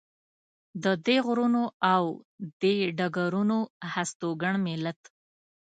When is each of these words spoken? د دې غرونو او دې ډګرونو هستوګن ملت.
د 0.83 0.85
دې 1.05 1.17
غرونو 1.25 1.63
او 1.93 2.03
دې 2.61 2.75
ډګرونو 2.97 3.57
هستوګن 3.93 4.55
ملت. 4.67 4.99